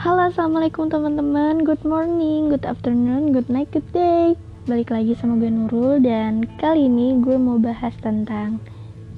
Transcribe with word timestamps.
Halo 0.00 0.32
assalamualaikum 0.32 0.88
teman-teman. 0.88 1.60
Good 1.60 1.84
morning, 1.84 2.48
good 2.48 2.64
afternoon, 2.64 3.36
good 3.36 3.52
night, 3.52 3.68
good 3.68 3.84
day. 3.92 4.32
Balik 4.64 4.96
lagi 4.96 5.12
sama 5.12 5.36
gue 5.36 5.52
Nurul 5.52 6.00
Dan 6.00 6.48
kali 6.56 6.88
ini 6.88 7.20
gue 7.20 7.36
mau 7.36 7.60
bahas 7.60 7.92
tentang 8.00 8.64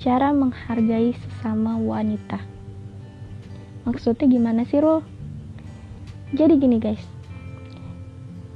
Cara 0.02 0.34
menghargai 0.34 1.14
sesama 1.14 1.78
wanita. 1.78 2.42
Maksudnya 3.86 4.26
gimana 4.26 4.66
sih 4.66 4.82
Rul? 4.82 5.06
Jadi 6.34 6.58
gini 6.58 6.82
guys. 6.82 7.06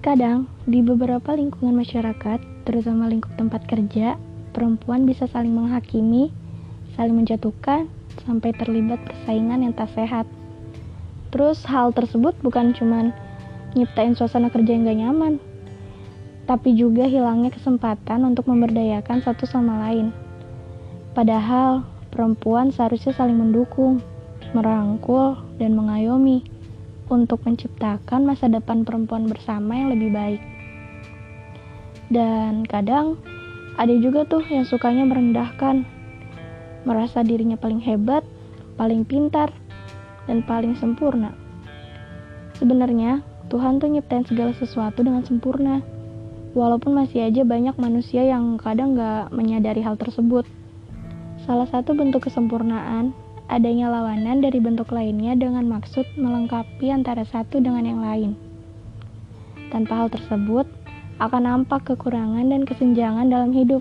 Kadang 0.02 0.50
di 0.66 0.82
beberapa 0.82 1.30
lingkungan 1.30 1.78
masyarakat 1.78 2.66
Terutama 2.66 3.06
lingkup 3.06 3.38
tempat 3.38 3.70
kerja 3.70 4.18
Perempuan 4.50 5.06
bisa 5.06 5.30
saling 5.30 5.54
menghakimi 5.54 6.34
Saling 6.98 7.22
menjatuhkan 7.22 7.86
Sampai 8.26 8.50
terlibat 8.50 8.98
persaingan 9.06 9.62
yang 9.62 9.78
tak 9.78 9.94
sehat 9.94 10.26
Terus 11.36 11.68
hal 11.68 11.92
tersebut 11.92 12.32
bukan 12.40 12.72
cuman 12.72 13.12
nyiptain 13.76 14.16
suasana 14.16 14.48
kerja 14.48 14.72
yang 14.72 14.88
gak 14.88 15.00
nyaman, 15.04 15.34
tapi 16.48 16.72
juga 16.72 17.04
hilangnya 17.04 17.52
kesempatan 17.52 18.24
untuk 18.24 18.48
memberdayakan 18.48 19.20
satu 19.20 19.44
sama 19.44 19.84
lain. 19.84 20.16
Padahal 21.12 21.84
perempuan 22.08 22.72
seharusnya 22.72 23.12
saling 23.12 23.36
mendukung, 23.36 24.00
merangkul, 24.56 25.36
dan 25.60 25.76
mengayomi 25.76 26.40
untuk 27.12 27.44
menciptakan 27.44 28.24
masa 28.24 28.48
depan 28.48 28.88
perempuan 28.88 29.28
bersama 29.28 29.76
yang 29.76 29.92
lebih 29.92 30.16
baik. 30.16 30.40
Dan 32.08 32.64
kadang 32.64 33.20
ada 33.76 33.92
juga 33.92 34.24
tuh 34.24 34.40
yang 34.48 34.64
sukanya 34.64 35.04
merendahkan, 35.04 35.84
merasa 36.88 37.20
dirinya 37.20 37.60
paling 37.60 37.84
hebat, 37.84 38.24
paling 38.80 39.04
pintar, 39.04 39.52
dan 40.26 40.42
paling 40.44 40.74
sempurna. 40.78 41.32
Sebenarnya, 42.58 43.22
Tuhan 43.46 43.78
tuh 43.78 43.90
nyiptain 43.90 44.26
segala 44.26 44.50
sesuatu 44.58 45.06
dengan 45.06 45.22
sempurna. 45.22 45.82
Walaupun 46.56 46.96
masih 46.96 47.28
aja 47.28 47.44
banyak 47.44 47.76
manusia 47.76 48.24
yang 48.24 48.56
kadang 48.56 48.96
gak 48.96 49.28
menyadari 49.30 49.84
hal 49.84 49.94
tersebut. 50.00 50.48
Salah 51.44 51.68
satu 51.68 51.94
bentuk 51.94 52.26
kesempurnaan 52.26 53.12
adanya 53.46 53.86
lawanan 53.86 54.42
dari 54.42 54.58
bentuk 54.58 54.90
lainnya 54.90 55.38
dengan 55.38 55.68
maksud 55.70 56.02
melengkapi 56.18 56.90
antara 56.90 57.22
satu 57.22 57.62
dengan 57.62 57.84
yang 57.86 58.00
lain. 58.02 58.30
Tanpa 59.70 60.02
hal 60.02 60.08
tersebut, 60.10 60.66
akan 61.16 61.42
nampak 61.48 61.86
kekurangan 61.86 62.44
dan 62.50 62.66
kesenjangan 62.66 63.30
dalam 63.30 63.54
hidup. 63.54 63.80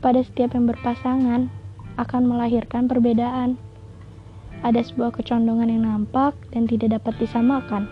Pada 0.00 0.24
setiap 0.24 0.56
yang 0.56 0.66
berpasangan, 0.66 1.52
akan 2.00 2.22
melahirkan 2.24 2.88
perbedaan 2.88 3.60
ada 4.60 4.80
sebuah 4.84 5.16
kecondongan 5.16 5.72
yang 5.72 5.82
nampak 5.88 6.36
dan 6.52 6.68
tidak 6.68 7.00
dapat 7.00 7.16
disamakan. 7.16 7.88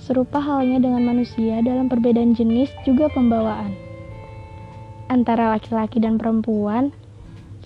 Serupa 0.00 0.40
halnya 0.40 0.80
dengan 0.80 1.04
manusia 1.04 1.60
dalam 1.60 1.92
perbedaan 1.92 2.32
jenis 2.32 2.72
juga 2.88 3.12
pembawaan. 3.12 3.76
Antara 5.12 5.52
laki-laki 5.52 6.00
dan 6.00 6.16
perempuan 6.16 6.88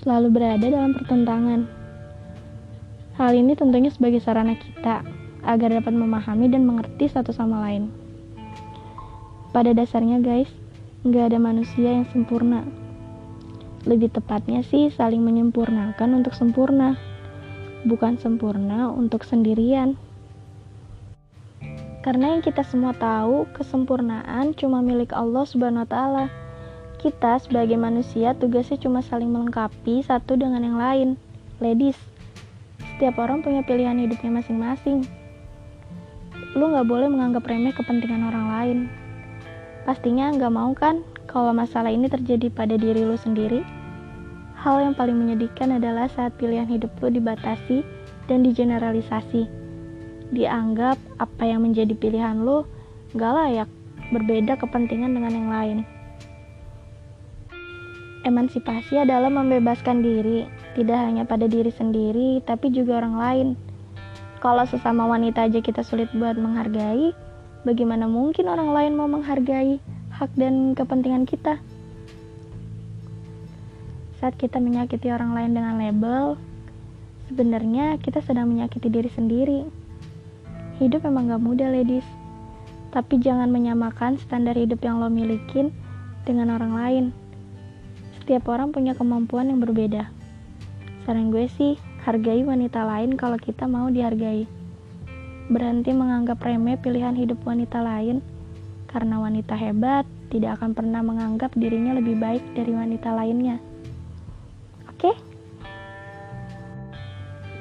selalu 0.02 0.34
berada 0.34 0.66
dalam 0.66 0.90
pertentangan. 0.98 1.70
Hal 3.14 3.30
ini 3.38 3.54
tentunya 3.54 3.94
sebagai 3.94 4.18
sarana 4.18 4.58
kita 4.58 5.06
agar 5.46 5.78
dapat 5.78 5.94
memahami 5.94 6.50
dan 6.50 6.66
mengerti 6.66 7.06
satu 7.06 7.30
sama 7.30 7.62
lain. 7.62 7.94
Pada 9.54 9.70
dasarnya 9.70 10.18
guys, 10.18 10.50
nggak 11.06 11.30
ada 11.30 11.38
manusia 11.38 11.94
yang 11.94 12.10
sempurna. 12.10 12.66
Lebih 13.86 14.10
tepatnya 14.10 14.66
sih 14.66 14.90
saling 14.90 15.22
menyempurnakan 15.22 16.18
untuk 16.18 16.34
sempurna 16.34 16.98
bukan 17.84 18.16
sempurna 18.16 18.88
untuk 18.90 19.22
sendirian. 19.22 19.96
Karena 22.04 22.36
yang 22.36 22.44
kita 22.44 22.60
semua 22.68 22.92
tahu, 22.92 23.48
kesempurnaan 23.56 24.52
cuma 24.56 24.84
milik 24.84 25.16
Allah 25.16 25.48
Subhanahu 25.48 25.84
wa 25.84 25.88
taala. 25.88 26.26
Kita 27.00 27.40
sebagai 27.40 27.80
manusia 27.80 28.36
tugasnya 28.36 28.76
cuma 28.76 29.00
saling 29.00 29.32
melengkapi 29.32 30.04
satu 30.04 30.36
dengan 30.36 30.60
yang 30.64 30.76
lain. 30.76 31.08
Ladies, 31.64 31.96
setiap 32.92 33.16
orang 33.20 33.40
punya 33.40 33.64
pilihan 33.64 33.96
hidupnya 33.96 34.40
masing-masing. 34.40 35.08
Lu 36.52 36.72
nggak 36.72 36.88
boleh 36.88 37.08
menganggap 37.08 37.48
remeh 37.48 37.72
kepentingan 37.72 38.28
orang 38.28 38.46
lain. 38.52 38.78
Pastinya 39.88 40.32
nggak 40.32 40.52
mau 40.52 40.72
kan 40.76 41.00
kalau 41.24 41.56
masalah 41.56 41.88
ini 41.88 42.08
terjadi 42.08 42.52
pada 42.52 42.76
diri 42.76 43.04
lu 43.04 43.16
sendiri? 43.16 43.83
Hal 44.64 44.80
yang 44.80 44.96
paling 44.96 45.20
menyedihkan 45.20 45.76
adalah 45.76 46.08
saat 46.08 46.40
pilihan 46.40 46.64
hidup 46.64 46.88
lo 47.04 47.12
dibatasi 47.12 47.84
dan 48.32 48.40
digeneralisasi. 48.40 49.44
Dianggap 50.32 50.96
apa 51.20 51.44
yang 51.44 51.68
menjadi 51.68 51.92
pilihan 51.92 52.40
lo 52.40 52.64
gak 53.12 53.28
layak, 53.36 53.68
berbeda 54.08 54.56
kepentingan 54.56 55.12
dengan 55.12 55.32
yang 55.36 55.48
lain. 55.52 55.78
Emansipasi 58.24 59.04
adalah 59.04 59.28
membebaskan 59.28 60.00
diri, 60.00 60.48
tidak 60.72 60.96
hanya 60.96 61.28
pada 61.28 61.44
diri 61.44 61.68
sendiri, 61.68 62.40
tapi 62.48 62.72
juga 62.72 63.04
orang 63.04 63.20
lain. 63.20 63.48
Kalau 64.40 64.64
sesama 64.64 65.04
wanita 65.04 65.44
aja 65.44 65.60
kita 65.60 65.84
sulit 65.84 66.08
buat 66.16 66.40
menghargai, 66.40 67.12
bagaimana 67.68 68.08
mungkin 68.08 68.48
orang 68.48 68.72
lain 68.72 68.96
mau 68.96 69.12
menghargai 69.12 69.76
hak 70.08 70.32
dan 70.40 70.72
kepentingan 70.72 71.28
kita? 71.28 71.60
Saat 74.24 74.40
kita 74.40 74.56
menyakiti 74.56 75.12
orang 75.12 75.36
lain 75.36 75.52
dengan 75.52 75.76
label, 75.76 76.40
sebenarnya 77.28 78.00
kita 78.00 78.24
sedang 78.24 78.48
menyakiti 78.48 78.88
diri 78.88 79.12
sendiri. 79.12 79.68
Hidup 80.80 81.04
memang 81.04 81.28
gak 81.28 81.44
mudah, 81.44 81.68
ladies. 81.68 82.08
Tapi 82.88 83.20
jangan 83.20 83.52
menyamakan 83.52 84.16
standar 84.16 84.56
hidup 84.56 84.80
yang 84.80 84.96
lo 84.96 85.12
milikin 85.12 85.76
dengan 86.24 86.56
orang 86.56 86.72
lain. 86.72 87.04
Setiap 88.16 88.48
orang 88.48 88.72
punya 88.72 88.96
kemampuan 88.96 89.52
yang 89.52 89.60
berbeda. 89.60 90.08
Saran 91.04 91.28
gue 91.28 91.44
sih, 91.60 91.76
hargai 92.08 92.48
wanita 92.48 92.80
lain 92.80 93.20
kalau 93.20 93.36
kita 93.36 93.68
mau 93.68 93.92
dihargai. 93.92 94.48
Berhenti 95.52 95.92
menganggap 95.92 96.40
remeh 96.40 96.80
pilihan 96.80 97.12
hidup 97.12 97.44
wanita 97.44 97.76
lain, 97.76 98.24
karena 98.88 99.20
wanita 99.20 99.52
hebat 99.52 100.08
tidak 100.32 100.56
akan 100.56 100.72
pernah 100.72 101.04
menganggap 101.04 101.52
dirinya 101.52 101.92
lebih 101.92 102.16
baik 102.16 102.40
dari 102.56 102.72
wanita 102.72 103.12
lainnya. 103.12 103.73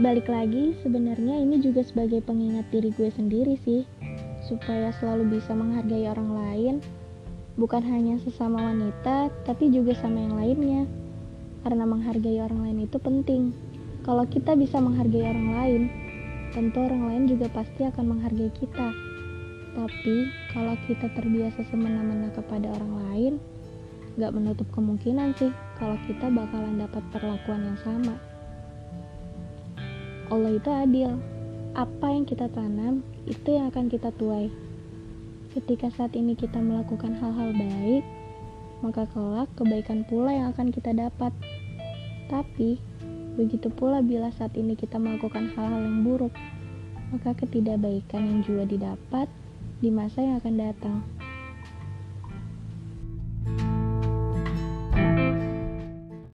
Balik 0.02 0.26
lagi, 0.26 0.74
sebenarnya 0.82 1.38
ini 1.38 1.62
juga 1.62 1.86
sebagai 1.86 2.18
pengingat 2.26 2.66
diri 2.74 2.90
gue 2.98 3.14
sendiri 3.14 3.54
sih, 3.62 3.86
supaya 4.42 4.90
selalu 4.98 5.38
bisa 5.38 5.54
menghargai 5.54 6.10
orang 6.10 6.34
lain, 6.34 6.76
bukan 7.62 7.86
hanya 7.86 8.18
sesama 8.26 8.74
wanita, 8.74 9.30
tapi 9.46 9.70
juga 9.70 9.94
sama 10.02 10.18
yang 10.18 10.34
lainnya. 10.34 10.90
Karena 11.62 11.86
menghargai 11.86 12.42
orang 12.42 12.66
lain 12.66 12.90
itu 12.90 12.98
penting. 12.98 13.54
Kalau 14.02 14.26
kita 14.26 14.58
bisa 14.58 14.82
menghargai 14.82 15.30
orang 15.30 15.50
lain, 15.62 15.82
tentu 16.58 16.82
orang 16.82 17.14
lain 17.14 17.24
juga 17.30 17.54
pasti 17.54 17.86
akan 17.86 18.18
menghargai 18.18 18.50
kita. 18.50 18.90
Tapi 19.78 20.16
kalau 20.58 20.74
kita 20.90 21.06
terbiasa 21.14 21.70
semena-mena 21.70 22.34
kepada 22.34 22.66
orang 22.82 22.94
lain, 23.14 23.34
gak 24.18 24.34
menutup 24.34 24.66
kemungkinan 24.74 25.38
sih 25.38 25.54
kalau 25.78 26.02
kita 26.10 26.34
bakalan 26.34 26.82
dapat 26.82 27.06
perlakuan 27.14 27.62
yang 27.62 27.78
sama. 27.86 28.33
Allah 30.34 30.58
itu 30.58 30.66
adil. 30.74 31.14
Apa 31.78 32.10
yang 32.10 32.26
kita 32.26 32.50
tanam, 32.50 33.06
itu 33.30 33.54
yang 33.54 33.70
akan 33.70 33.86
kita 33.86 34.10
tuai. 34.18 34.50
Ketika 35.54 35.94
saat 35.94 36.18
ini 36.18 36.34
kita 36.34 36.58
melakukan 36.58 37.14
hal-hal 37.22 37.54
baik, 37.54 38.02
maka 38.82 39.06
kelak 39.14 39.46
kebaikan 39.54 40.02
pula 40.10 40.34
yang 40.34 40.50
akan 40.50 40.74
kita 40.74 40.90
dapat. 40.90 41.30
Tapi, 42.34 42.82
begitu 43.38 43.70
pula 43.70 44.02
bila 44.02 44.34
saat 44.34 44.58
ini 44.58 44.74
kita 44.74 44.98
melakukan 44.98 45.54
hal-hal 45.54 45.86
yang 45.86 46.02
buruk, 46.02 46.34
maka 47.14 47.38
ketidakbaikan 47.38 48.26
yang 48.26 48.40
juga 48.42 48.66
didapat 48.66 49.30
di 49.86 49.94
masa 49.94 50.26
yang 50.26 50.42
akan 50.42 50.56
datang. 50.58 50.98